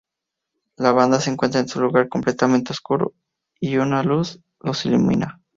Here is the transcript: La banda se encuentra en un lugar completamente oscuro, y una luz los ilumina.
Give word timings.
La 0.77 0.93
banda 0.93 1.19
se 1.21 1.29
encuentra 1.29 1.59
en 1.61 1.67
un 1.75 1.81
lugar 1.83 2.09
completamente 2.09 2.73
oscuro, 2.73 3.13
y 3.59 3.77
una 3.77 4.01
luz 4.01 4.39
los 4.59 4.83
ilumina. 4.87 5.39